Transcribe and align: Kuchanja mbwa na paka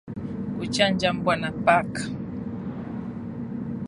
Kuchanja 0.57 1.13
mbwa 1.13 1.35
na 1.35 1.51
paka 1.51 2.03